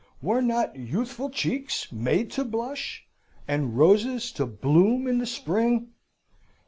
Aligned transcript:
Were 0.19 0.41
not 0.41 0.75
youthful 0.75 1.29
cheeks 1.29 1.91
made 1.91 2.31
to 2.31 2.43
blush, 2.43 3.05
and 3.47 3.77
roses 3.77 4.31
to 4.31 4.47
bloom 4.47 5.05
in 5.05 5.19
the 5.19 5.27
spring? 5.27 5.89